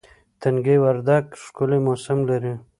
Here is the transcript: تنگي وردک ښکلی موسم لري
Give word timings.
تنگي 0.41 0.75
وردک 0.83 1.25
ښکلی 1.43 1.79
موسم 1.85 2.19
لري 2.29 2.53